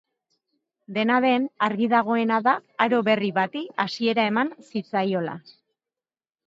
Dena 0.95 1.17
den, 1.25 1.45
argi 1.67 1.89
dagoena 1.91 2.39
da 2.49 2.55
aro 2.87 3.03
berri 3.11 3.31
bati 3.39 3.63
hasiera 3.87 4.27
eman 4.33 4.53
zitzaiola. 4.71 5.39